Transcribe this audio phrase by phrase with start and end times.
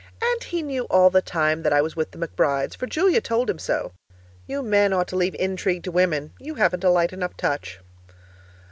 [0.19, 3.51] And he knew all the time that I was with the McBrides, for Julia told
[3.51, 3.93] him so!
[4.47, 7.79] You men ought to leave intrigue to women; you haven't a light enough touch.